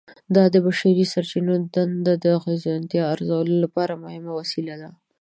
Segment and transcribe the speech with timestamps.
[0.35, 4.89] دا د بشري سرچینو دندو د اغیزمنتیا ارزولو لپاره مهمه وسیله ده.